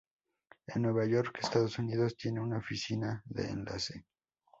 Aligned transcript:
En 0.65 0.81
Nueva 0.81 1.05
York, 1.05 1.37
Estados 1.43 1.77
Unidos 1.77 2.17
tiene 2.17 2.39
una 2.41 2.57
oficina 2.57 3.21
de 3.23 3.49
enlace. 3.51 4.03